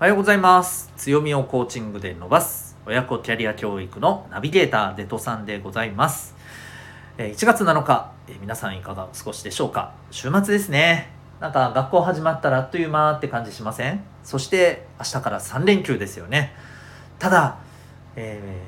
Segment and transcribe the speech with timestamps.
[0.00, 0.92] おはようございます。
[0.96, 2.76] 強みをコーチングで伸ばす。
[2.86, 6.36] 親子キャリア教育のナビゲーターデトさんでございます。
[7.16, 9.94] 1月7日皆さんいかがお過ごしでしょうか？
[10.12, 11.10] 週末ですね。
[11.40, 14.00] なんか学校始まったらあっという間って感じしません？
[14.22, 16.52] そして明日から3連休ですよね。
[17.18, 17.58] ただ、
[18.14, 18.62] え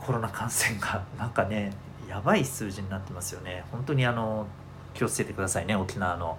[0.00, 1.74] ー、コロナ感染が なんかね
[2.08, 3.66] やばい数字になってますよね。
[3.70, 4.46] 本当にあの
[4.94, 6.38] 気をつけてくださいね沖縄の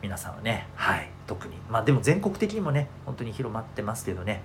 [0.00, 0.66] 皆さんはね。
[0.76, 1.10] はい。
[1.26, 1.54] 特に。
[1.70, 4.42] まあでも全国的にもね本当に広まってますけどね。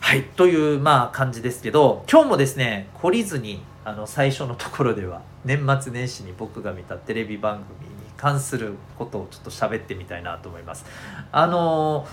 [0.00, 0.22] はい。
[0.22, 10.84] というまあ感じですけど今日もですね懲りずにあの最初のところでは年末年始に僕が見たテレビ番組に関することをちょっと喋ってみたいなと思います。
[11.32, 12.06] あの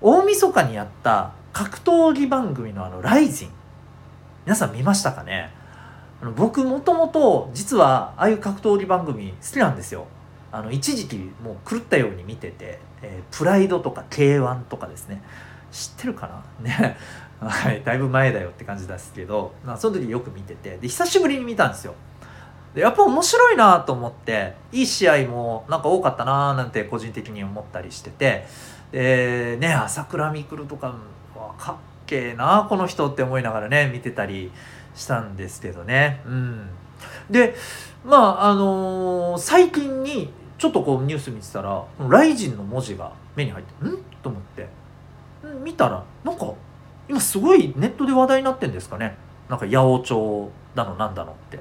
[0.00, 3.50] 大晦日にやった格闘技番組のあの「ライジン」
[4.46, 5.50] 皆さん見ましたかね？
[6.22, 10.06] あの僕もともと実はああいう格闘技番組好きなんですよ。
[10.52, 15.22] あの一時期もう狂ったように見てて、えー、プライドとか K1 とかですね。
[15.72, 16.68] 知ってるかな？
[16.68, 16.96] ね。
[17.40, 20.76] はいだいぶ前だよって感じですけど、まあ、その時よく見てて。
[20.76, 21.94] で久しぶりに見たんですよ。
[22.74, 28.46] でやっぱ面白いなと思っていい試合もなんか多かったなーなんて個人的に思ったりしてて。
[28.92, 30.88] でね朝倉未来とか
[31.34, 31.76] はかっ
[32.06, 34.50] けえなこの人って思いながらね見てたり
[34.96, 36.20] したんですけどね。
[36.26, 36.68] うん。
[37.30, 37.54] で
[38.04, 43.96] まああのー、最近にちょっとこうニュース見てたら「ライジン」の文字が目に入ってん？
[44.22, 44.68] と思って。
[45.64, 46.52] 見たらなんか
[47.08, 49.16] 今すごいネットで話題になってんですかね。
[49.48, 51.58] なんか八百長だのなんだのって。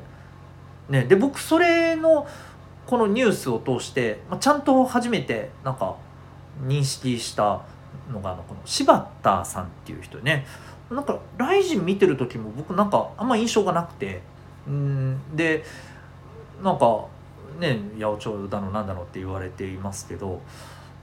[0.89, 2.27] ね、で僕それの
[2.85, 5.95] このニュースを通して、まあ、ちゃんと初めてなんか
[6.65, 7.61] 認識した
[8.11, 10.45] のがあのこの柴田さんっていう人ね。
[10.91, 14.21] なんか「ライジン」見てる時も僕なんかあんま印象がなくて。
[14.67, 15.63] うんで
[16.61, 17.05] なんか
[17.59, 20.41] ね八百長だのなんだのって言われていますけど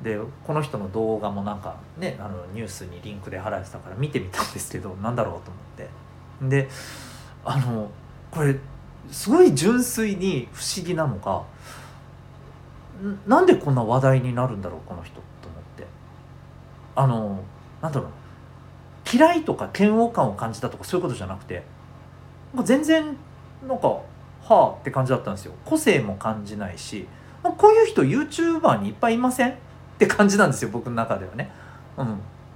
[0.02, 5.88] でこの人の動画もなんかねあのニュースにリンクで貼られてたから見てみたんですけどなんだろうと思って。
[6.42, 6.68] で
[7.44, 7.90] あの
[8.30, 8.56] これ
[9.10, 11.44] すごい純粋に不思議なのが
[13.26, 15.86] なんでこんな話題になるんだろうこの人と思って。
[16.94, 17.42] あの
[17.80, 18.10] なんだろう。
[19.10, 21.62] 嫌いとか嫌悪感を感じたとかそういうことじゃなくて
[22.64, 23.16] 全然
[23.66, 24.00] なんか
[24.48, 25.52] はあって感じだったんですよ。
[25.64, 27.06] 個性も感じないし
[27.42, 29.50] こういう人 YouTuber にいっぱいいません？
[29.50, 29.54] っ
[29.98, 31.50] て感じなんですよ僕の中ではね。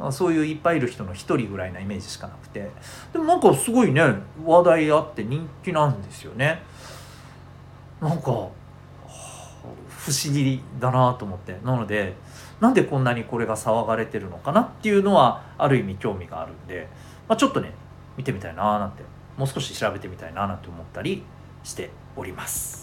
[0.01, 2.71] うん、そういういっぱいいる人の一人ぐらいなイメージしかなくて。
[3.13, 4.03] でもなんかすごいね
[4.45, 6.63] 話題あって人気なんですよね。
[8.01, 8.23] なんか
[9.89, 11.59] 不思議だなと思って。
[11.65, 12.15] なので
[12.61, 16.89] なんでこんなにこれが騒がれてるのかなっていうのはある意味興味があるんで、
[17.27, 17.73] まあ、ちょっとね
[18.19, 19.03] 見てみたいななんて
[19.39, 21.23] もう少し調べてみたいななんて思ったり
[21.63, 22.81] しております。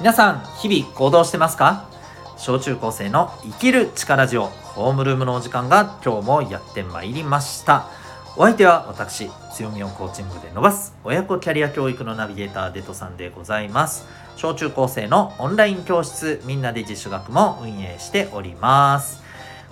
[0.00, 1.88] 皆さん日々行動してますか？
[2.36, 7.88] 小中高生の生きる力ジオホームルームのお時間が今日もやってまいりました
[8.36, 10.94] お相手は私強みをコーチングで伸ばす。
[11.04, 14.04] 親子キャリア教育のナビゲーターデトさんでございます。
[14.36, 19.22] 小中高生のオンライン教室みんなで自主学も運営しております。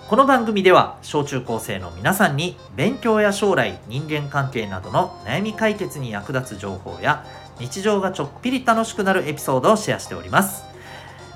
[0.07, 7.25] この番組では小中高生の皆さんに勉強や将来人間関係などの悩み解決に役立つ情報や
[7.59, 10.72] 日常がちょっぴり楽しくなるエピソードをシェアしております。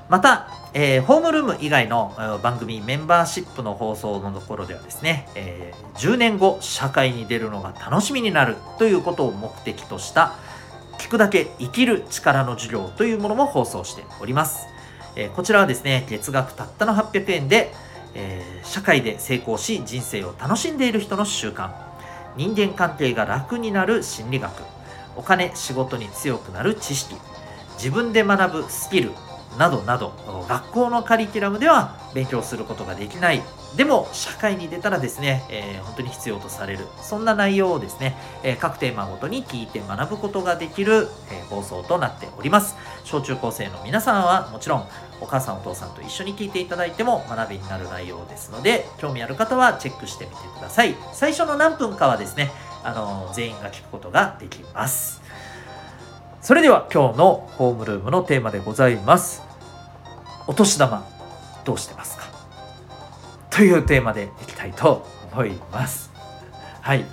[0.08, 10.34] また、えー、ホームルーム以外の番組メンバーシップの放送のところではですね、えー、10年後社会に出るのが楽しみになるということを目的とした
[10.98, 14.66] 聞くだけ生きる力の授業というものも放送しております、
[15.16, 17.72] えー、こちらはですね月額たったの800円で、
[18.14, 21.88] えー、社会で成功し人生を楽しんでいる人の習慣。
[22.38, 24.52] 人間関係が楽になる心理学。
[25.16, 27.16] お金仕事に強くなる知識。
[27.74, 29.10] 自分で学ぶスキル。
[29.58, 30.12] などなど
[30.48, 33.42] 学校のカリキュラムでは勉強することができない。
[33.76, 36.86] でも社会に出たらですね、えー、本当に必要とされる。
[37.02, 42.76] そんな内容をですね、えー、各テーマごとに聞いて学ぶことができる、えー、放送となっております。
[43.04, 44.88] 小中高生の皆さんはもちろん
[45.20, 50.94] お母さんお父さんと一緒に聞いていただいても学びになる内容ですので興味ある方はチェックしてみてください。
[51.12, 52.50] 最初の何分かはですね
[52.84, 55.20] あの全員が聞くことができます。
[56.40, 59.47] それでは今日のホームルームのテーマでございます。
[60.48, 61.06] お年玉
[61.64, 62.24] どうしてますか？
[63.50, 66.10] というテーマでいきたいと思います。
[66.80, 67.04] はい。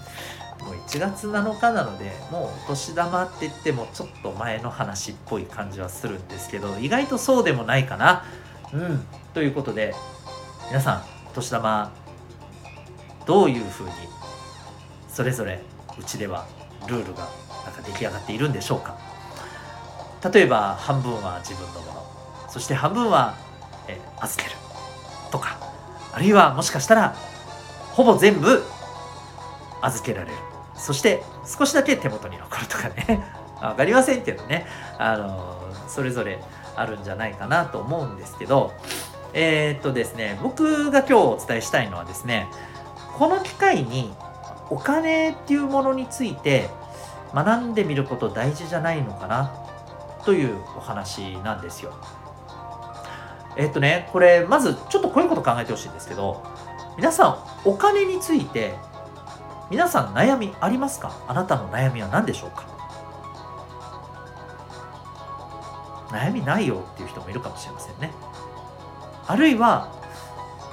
[0.62, 8.24] もう1月7日なのでもうお年玉って言ってもちょっと前の話っぽい感じはするんですけど意外とそうでもないかな。
[8.74, 9.06] うん。
[9.34, 9.94] ということで
[10.70, 11.92] 皆さんお年玉
[13.26, 13.92] どういうふうに
[15.10, 15.62] それぞれ
[16.00, 16.48] うちでは
[16.88, 17.28] ルールが
[17.66, 18.98] なんか出来上がっているんでしょうか？
[20.31, 22.15] 例えば半分は自分のもの。
[22.56, 23.36] そして半分は、
[23.90, 24.56] え預ける
[25.30, 25.57] とか
[26.13, 27.13] あるいはもしかしたら
[27.92, 28.63] ほぼ全部
[29.81, 30.38] 預けられる。
[30.74, 33.22] そして少しだけ手元に残るとかね。
[33.60, 34.66] 分かりませんけどね。
[34.98, 35.57] あの
[35.90, 36.42] それぞれ
[36.78, 38.72] あるんじゃないかなと思うんですけど。
[39.34, 42.48] えー、っとですね僕が今日お伝えしたいのはですね
[43.18, 44.16] この機会に
[44.69, 46.69] お金っていうものについて
[47.34, 49.52] 学んでみること大事じゃないのかな
[50.24, 51.94] というお話なんですよ。
[53.57, 56.44] えっとねこれまずちょっとこういうこと考えてほしいんですけど
[56.98, 57.38] 皆さん
[57.69, 58.75] お金について
[59.69, 61.12] 皆さん悩みありますか？
[61.28, 62.66] あなたの悩みは何でしょうか？
[66.10, 68.12] 悩みないよっていう人もいるかもしれませんね。
[69.28, 69.92] あるいは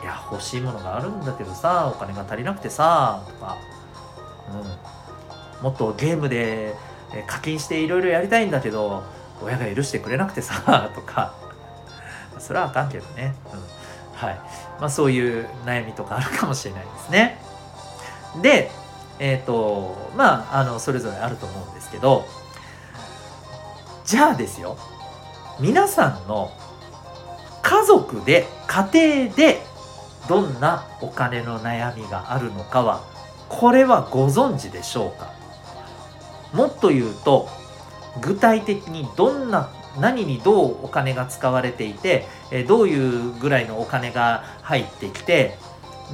[0.02, 3.56] いや欲しいものがあるんだけどさお金が足りなくてさとか、
[5.61, 6.75] うん、もっとゲームで
[7.26, 9.02] 課金していろいろやりたいんだけど
[9.43, 11.34] 親が許してくれなくてさとか。
[12.43, 13.61] それはあかんけどね、うん、
[14.19, 14.41] はい。
[14.81, 17.39] まあそういう悩みとかあるかもしれないですね。
[18.43, 18.71] で
[19.19, 22.25] えっ、ー、とまああのそれぞれあると思うんですけど
[24.05, 24.77] じゃあですよ。
[25.61, 26.50] 皆さんの
[27.62, 29.61] 家族で家庭で
[30.29, 33.03] どんなお金の悩みがあるのかは
[33.49, 35.31] これはご存知でしょうか？
[36.53, 37.49] もっと言うと
[38.21, 45.59] 具体的にどんな何にどうお金が使われていてえどういうぐらいのお金が入ってきて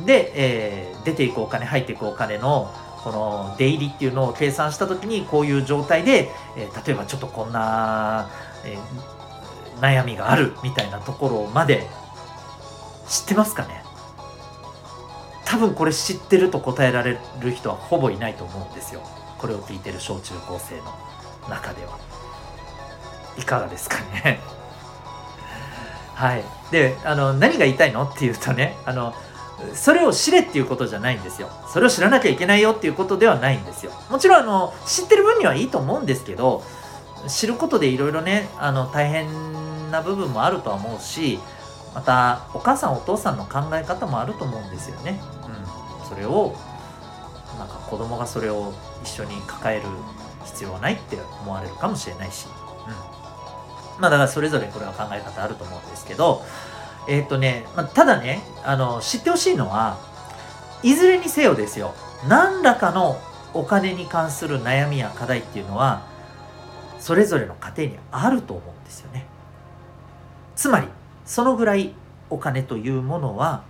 [0.04, 2.72] で、えー、出ていくお金入っていくお金の
[3.04, 8.28] この出入りっていうのを計算した時にこういう状態で、えー、例えばちょっとこんな、
[8.64, 11.86] えー、悩みがあるみたいなところまで
[13.08, 13.82] 知ってますかね？
[15.44, 19.00] 多分これ知ってると答えられる人はほぼいないと思うんですよ。
[19.38, 20.82] これを聞いてる小中高生の
[21.48, 21.98] 中では。
[23.38, 24.40] いかがですかね。
[26.14, 26.44] はい。
[26.70, 29.14] であの何が言いたいのっていうとねあの
[29.74, 31.48] それを知れっていうことじゃないんですよ。
[31.72, 33.92] それを知らなきゃいけないよっていうことではないんですよ。
[34.10, 36.62] もちろんあの知ってる分にはいいと思うんですけど
[37.26, 41.38] 知ることでいろいろねあの大変な部分もあるとは思うし
[41.94, 45.20] またお母さんお父さんの考え方もあると思うんですよね、
[46.00, 46.54] うん、それを
[47.58, 49.86] なんか子供がそれを一緒に抱える
[50.44, 52.46] 必要はないって思われるかもしれないし、
[52.86, 53.27] うん、
[53.98, 56.44] まあだからそれぞれこれは考え方あると思うんですけど
[57.08, 59.98] えっ、とね、まあ、ただねあの知ってほしいのは
[60.82, 61.94] いずれにせよですよ
[62.28, 63.16] 何らかの
[63.54, 66.06] お金に関する悩みや課題っていうのは
[67.00, 69.26] それぞれの家庭にあると思うんですよね。
[70.56, 70.88] つまり
[71.24, 71.94] そのぐらい
[72.30, 73.62] お金というものは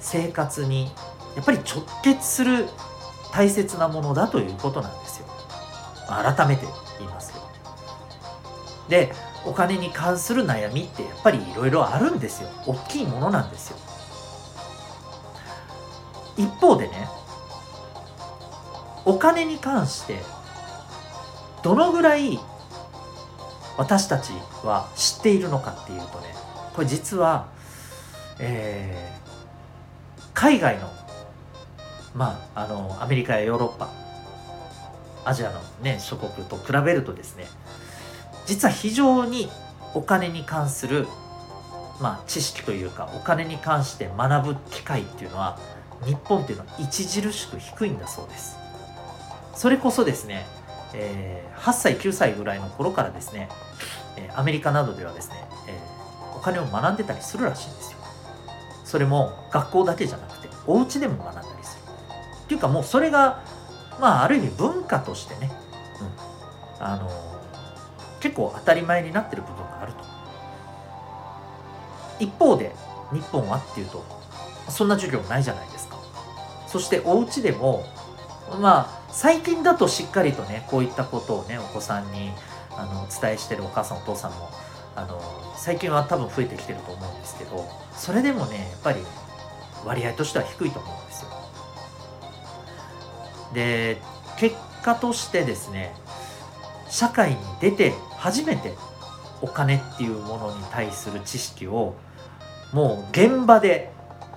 [0.00, 0.92] 生活に
[1.34, 2.68] やっぱり直結する
[3.32, 5.26] 大切なものだということなんですよ。
[6.06, 6.66] 改めて
[6.98, 7.44] 言いますけど
[8.88, 9.12] で
[9.46, 12.48] お金に関する悩みってやっぱりいろいろあるんですよ。
[12.66, 13.78] 大きいものなんですよ。
[16.36, 17.08] 一方でね
[19.04, 20.18] お金に関して
[21.62, 22.38] どのぐらい
[23.76, 24.32] 私たち
[24.64, 26.34] は知っているのかっていうとね
[26.74, 27.48] これ実は、
[28.38, 30.90] えー、海外の
[32.14, 33.90] まああのアメリカやヨーロッパ
[35.24, 37.46] アジアのね諸国と比べるとですね
[38.46, 39.50] 実は非常に
[39.94, 41.06] お金に関する、
[42.00, 45.58] まあ、知識というかお金に関して学ぶ機会っていうのは
[46.04, 48.58] 日本っていうのは著しく低いんだそうです。
[49.54, 50.46] それこそですね、
[50.92, 53.48] えー、8歳9歳ぐらいの頃からですね、
[54.16, 55.36] えアメリカなどではですね、
[55.68, 57.98] えー、お金を学んでたりするらしいんですよ。
[58.84, 61.82] それも学校だけじゃなくてお家でも学んだりする。
[62.44, 63.42] っていうかもうそれが
[64.00, 65.50] まあある意味文化としてね、
[66.78, 67.08] うん、あの
[68.24, 69.98] 結構当たり前になってる部分があると。
[72.18, 72.74] 一方で
[73.12, 74.02] 日本はっていうと
[74.70, 75.98] そんな授業ないじゃないですか。
[76.66, 77.84] そしてお家でも
[78.62, 82.30] まあ最近だとしっかりとねこういったことをねお子さんに
[82.70, 84.48] あのお伝えしてるお母さんお父さんも
[84.96, 85.20] あの
[85.58, 89.00] 最近は多分増えてきてると思うんですけどそれでもねやっぱり
[89.84, 91.30] 割合としては低いと思うんですよ。
[93.52, 94.00] で
[94.38, 95.94] 結果としてですね
[96.88, 97.92] 社会に出て
[98.24, 98.72] 初めて
[99.42, 101.94] お金っていうものに対する知識を
[102.72, 103.92] もう現場で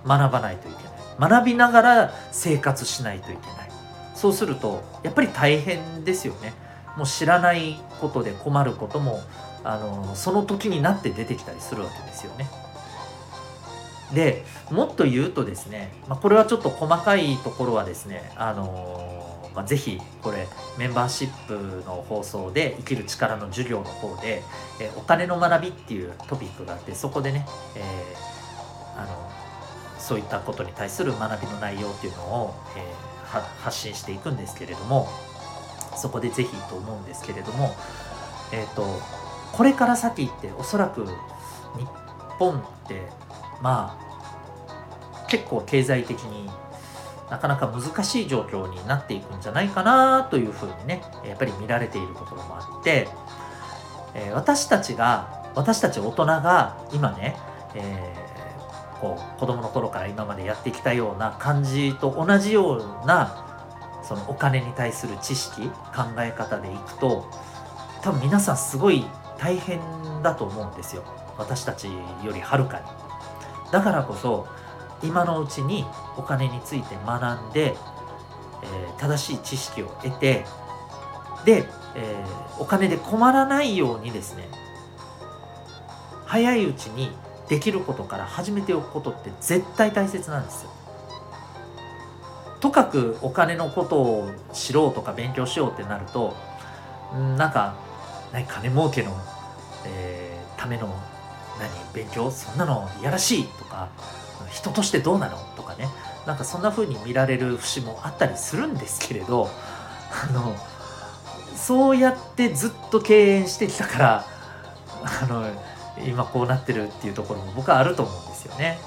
[0.06, 1.32] 学ばないといけない。
[1.32, 3.72] 学びながら生活しないといけない。
[4.14, 6.54] そうするとやっぱり大変ですよね。
[6.98, 9.22] もう知らないことで困ることも
[9.64, 12.50] あのその時になって出てきたりするわけですよね。
[14.14, 19.17] でもっと言うとですね、まあ、これはちょっと細かいところはですねあのー、
[19.58, 20.48] まあ、ぜひこれ
[20.78, 24.44] メンバーシップの放送で生きる力の授業の方で、
[24.80, 27.44] えお金の学びっていうトピックがあってそこでね、
[27.76, 29.32] えー、あの
[29.98, 35.08] そういったことに対する学びの内容っていうのを、えー、発信していくんですけれども
[35.96, 37.76] そこでぜひと思うんですけれども
[38.52, 39.02] えっ、ー、と
[39.54, 41.10] これから先っておそらく日
[42.38, 43.02] 本って
[43.64, 46.48] まあ結構経済的に
[47.30, 53.08] なかなか難しい状況になっていくんじゃないかなというふうにねやっぱり見られているところもあって、
[54.14, 57.36] え、私たちが私たち大人が今ね、
[57.76, 63.46] えー、こう子供の頃から今までやってきたような感じと同じような
[64.04, 67.30] そのお金に対する知識考え方でいくと
[68.02, 69.06] 多分皆さんすごい
[69.38, 69.82] 大変
[70.24, 71.04] だと思うんですよ。
[71.38, 72.86] 私たちよりはるかに。
[73.72, 74.48] だからこそ
[75.04, 75.86] 今のうちに
[76.18, 77.76] お金について学んで、
[78.64, 80.46] えー、正しい知識を得て
[81.46, 84.50] で、えー、お金で困らないようにですね
[86.26, 87.12] 早いうちに
[87.48, 90.72] できることから始めておくことって絶対大切なんですよ。
[92.60, 96.36] とかくお金のことを知ろうとか勉強しようってなると
[97.38, 97.76] なんか
[98.34, 99.16] 何金儲けの、
[99.86, 100.94] えー、ための
[101.60, 102.30] 何勉強？
[102.32, 103.88] そんなのいやらしいとか
[104.58, 105.38] 人としてどうなの？
[105.56, 105.88] とかね
[106.26, 109.50] なんかそんな風に見られる節もあったりするんですけれど
[110.30, 110.56] あの
[111.56, 114.26] そうやってずっと敬遠してきたから
[115.22, 115.46] あの
[116.06, 118.80] 今こうなってるっていうところも僕はあると思うんですよね。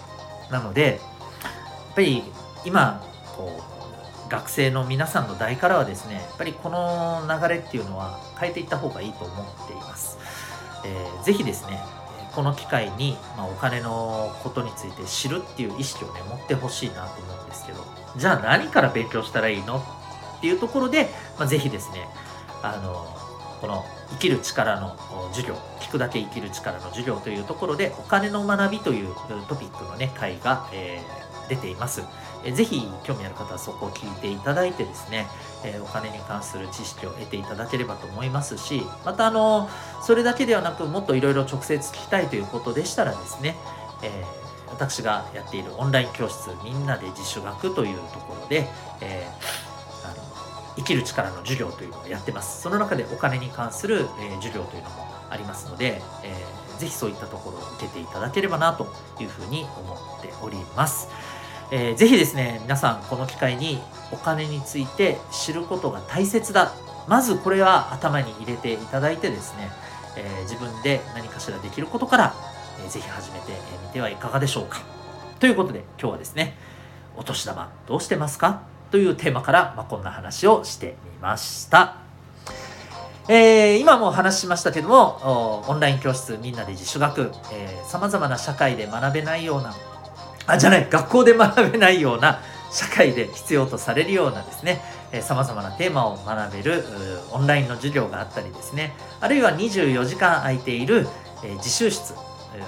[0.50, 1.00] なので
[1.42, 1.52] や
[1.92, 2.22] っぱり
[2.64, 3.02] 今
[3.36, 3.60] こ
[4.26, 10.18] う学生の皆さんの代からはですねやっぱりこの流れっていうのは変えていった方がいいと思っています。
[10.84, 11.82] えー、ぜですね
[12.34, 17.84] この機会に、まあ、お金のことについて知るっていう意識をね持ってほしいなと思うんですけど
[18.16, 19.84] じゃあ何から勉強したらいいの
[20.38, 21.08] っていうところで、
[21.38, 22.08] まあ、ぜひですね
[22.62, 23.06] あの
[23.60, 24.96] この生きる力の
[25.32, 29.14] 授業聞くだけ生きる力の授業というところでお金の学びという
[29.48, 32.02] トピックのね会が、えー、出ています。
[32.44, 35.26] えぜひ興味ある方はそこを聞いていただいてですね、
[35.64, 39.68] えお金に関する知識を得ていただければと思いますしまたあの
[40.02, 43.56] それだけではなくもっといろいろ直接聞きたいということでしたらですね、
[44.02, 48.66] えー、私がやっているオンライン教室みんなで自主学というところで、
[49.00, 49.28] え、
[50.04, 50.14] あの
[50.76, 58.88] 生きる力の授業というのをやってますその中でお金に関する、え、授業というのもありますので、えー、ぜひそういったところを受けていただければなと
[59.20, 61.08] いうふうに思っております。
[61.72, 66.72] えー、ぜひですね皆さんこの機会にお金について知ることが大切だ。
[67.08, 69.70] まずこれは頭に入れていただいてですね、
[70.16, 72.34] えー、自分で何かしらできることから、
[72.84, 74.82] えー、ぜひ始めてみてはいかがでしょうか。
[75.38, 76.56] ということで今日はですね
[77.16, 78.62] お年玉どうしてますか？
[78.90, 81.96] というテーマから、まあ、こんな話をしてみました。
[83.28, 87.30] えー、今も話ししましたけどもオンライン教室みんなで自主学
[87.86, 89.72] さまざまな社会で学べないような
[90.52, 92.40] あじゃない学校で学べないような
[92.70, 94.80] 社会で必要とされるようなですね
[95.22, 96.84] さまざまなテーマを学べる
[97.32, 101.06] オンラインの授業があったりですねあるいは24時間空いている、
[101.44, 102.14] え自習室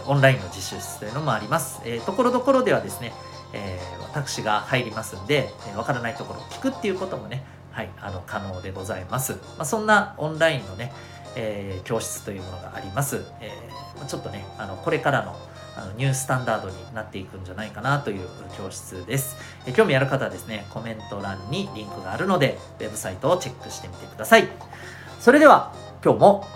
[0.07, 3.13] オンラインの自習室というのもあります、えところどころではですね、
[3.53, 10.93] えー、私が入りますんでわ、えー、からないところを聞くっていうこともねはいあの可能でございます、まあ、そんなオンラインのね、
[11.37, 15.37] え、教室というものがあります、えー、ちょっとねあのこれからの
[15.77, 19.37] あのニュースタンダードになっていくんじゃないかなという教室です。
[19.67, 24.49] え興味ある方はですね、コメント欄にリンクがあるので、ウェブサイトをチェックしてみてください。
[25.21, 25.73] それでは、
[26.05, 26.47] 今日も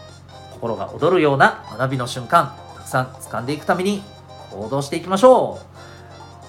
[0.53, 4.03] 心が躍るような学びの瞬間、たくさん掴んでいくために
[4.51, 5.77] 行動していきましょう。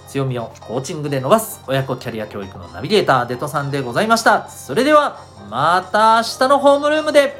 [0.10, 4.50] 強みをコーチングで伸ばす親子キャリア教育のナビゲーター、デトさんでございました。
[4.50, 5.20] それでは、
[5.50, 7.40] また明日のホームルームで